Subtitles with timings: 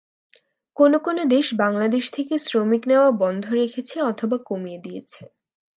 [0.77, 5.23] কোনো কোনো দেশ বাংলাদেশ থেকে শ্রমিক নেওয়া বন্ধ রেখেছে অথবা কমিয়ে দিয়েছে।